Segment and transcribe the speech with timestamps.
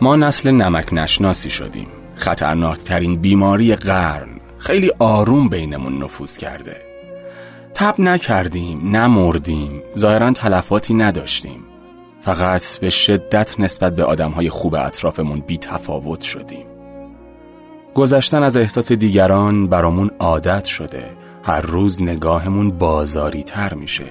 [0.00, 1.86] ما نسل نمک نشناسی شدیم.
[2.14, 4.28] خطرناکترین بیماری قرن.
[4.58, 6.76] خیلی آروم بینمون نفوذ کرده.
[7.74, 9.82] تب نکردیم نمردیم.
[9.96, 11.64] ظاهرا تلفاتی نداشتیم.
[12.20, 16.66] فقط به شدت نسبت به آدمهای خوب اطرافمون بی تفاوت شدیم.
[17.94, 21.04] گذشتن از احساس دیگران برامون عادت شده.
[21.44, 24.06] هر روز نگاهمون بازاری تر میشه.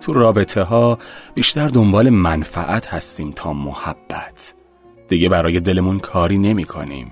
[0.00, 0.98] تو رابطه ها
[1.34, 4.54] بیشتر دنبال منفعت هستیم تا محبت.
[5.14, 7.10] دیگه برای دلمون کاری نمی کنیم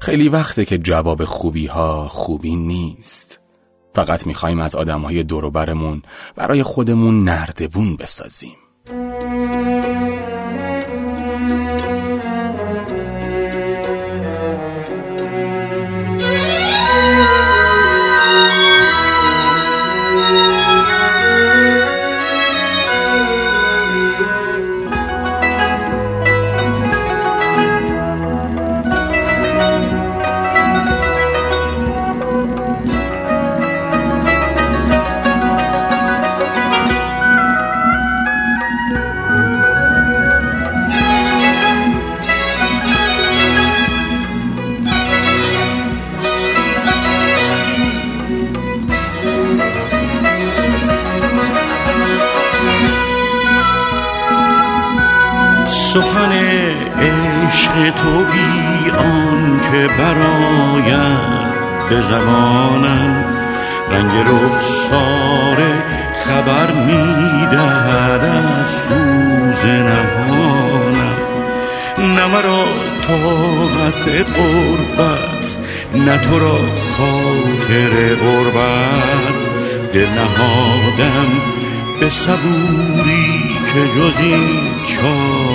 [0.00, 3.40] خیلی وقته که جواب خوبی ها خوبی نیست.
[3.92, 6.02] فقط می‌خوایم از آدم های دوروبرمون
[6.36, 8.56] برای خودمون نردبون بسازیم.
[55.94, 56.32] سخن
[57.00, 61.54] عشق تو بی آن که براید
[61.88, 63.24] به زبانم
[63.90, 65.56] رنگ رخسار
[66.24, 71.16] خبر می‌دهد از سوز نهانم.
[71.98, 72.64] نه مرا
[73.08, 75.56] طاقت قربت
[75.94, 76.58] نه تو را
[76.96, 79.34] خاطر قربت.
[79.92, 81.28] دل نهادم
[82.00, 83.42] به صبوری
[83.74, 85.53] که جز این گویم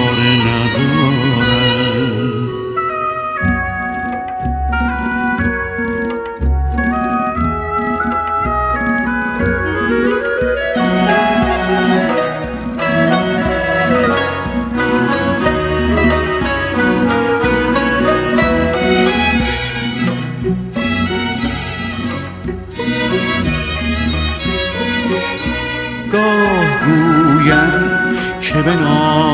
[28.40, 29.29] که بنالم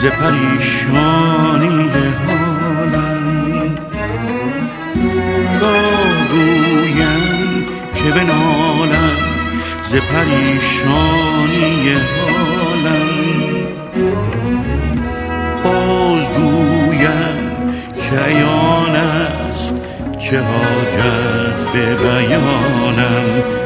[0.00, 1.90] ز پریشانی
[2.26, 3.78] حالم.
[5.60, 7.64] گاه گویم
[7.94, 9.18] که بنالم
[9.82, 13.08] ز پریشانی حالم.
[15.64, 17.50] باز گویم
[17.96, 19.74] که عیان است
[20.18, 23.57] چه حاجت به بیانم.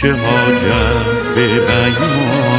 [0.00, 2.49] چه حاجت به بیانم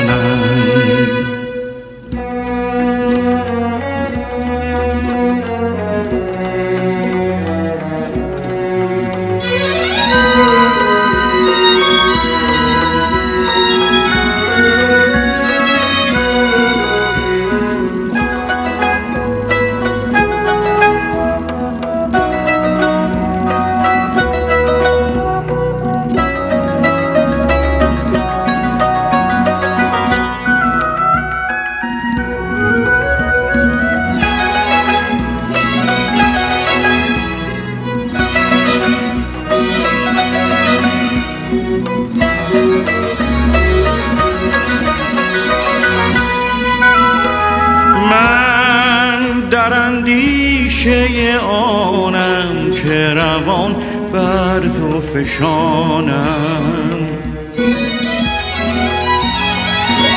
[53.14, 53.76] روان
[54.14, 56.64] بر تو فشانم.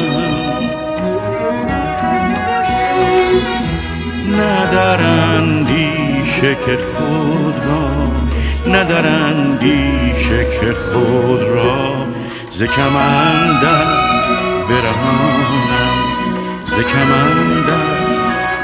[4.27, 8.11] نه در اندیشه که خود را
[8.67, 12.07] نه در اندیشه که خود را
[12.53, 14.10] ز کمندت
[14.71, 15.97] برهانم
[16.67, 17.91] ز کمندت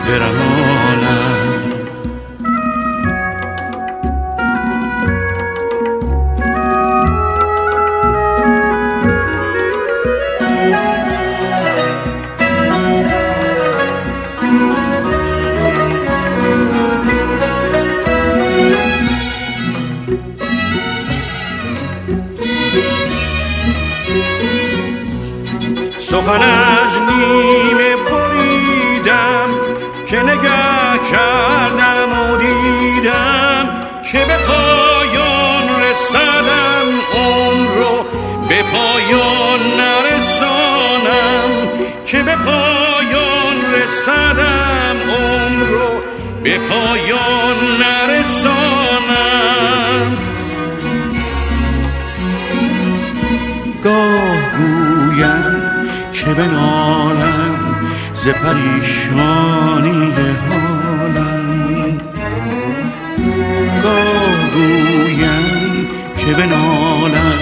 [0.08, 1.56] برهانم.
[26.26, 29.49] سخن از نیمه بریدم
[30.06, 33.81] که نگه کردم و دیدم
[34.12, 38.05] که به پایان رسدم عمر رو
[38.49, 41.50] به پایان نرسانم.
[42.05, 46.00] که به پایان رسدم عمر رو
[46.43, 48.85] به پایان نرسانم.
[56.36, 57.76] بنالم
[58.14, 60.12] ز پریشانی
[60.48, 62.00] حالم.
[63.82, 65.86] گاه گویم
[66.16, 67.40] که بنالم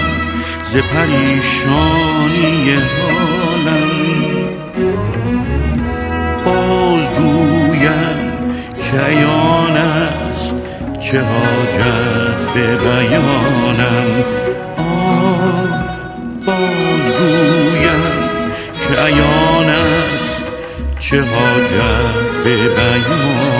[0.63, 3.91] ز پریشانی حالم.
[6.45, 8.31] باز گویم
[8.79, 10.55] که عیان است
[10.99, 14.04] چه حاجت به بیانم.
[21.05, 23.54] چه حاجت به بیانم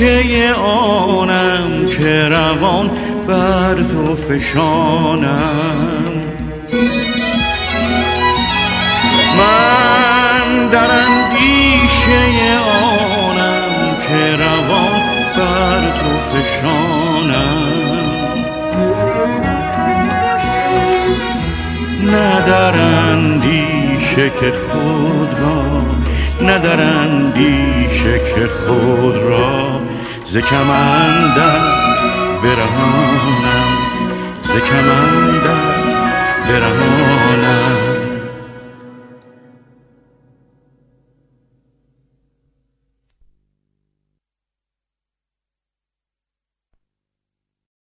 [0.00, 2.90] اندیشه آنم که روان
[3.26, 5.72] بر تو فشانم.
[9.38, 15.02] من در اندیشه آنم که روان
[15.36, 17.74] بر تو فشانم.
[22.02, 25.82] نه در اندیشه که خود را
[26.40, 29.73] نه در اندیشه که خود را.
[30.34, 30.36] ز
[32.42, 33.70] برهانم
[34.42, 34.68] ز
[36.48, 36.93] برهانم.